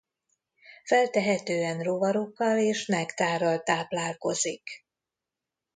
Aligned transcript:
Feltehetően 0.83 1.81
rovarokkal 1.83 2.57
és 2.57 2.85
nektárral 2.85 3.63
táplálkozik. 3.63 4.85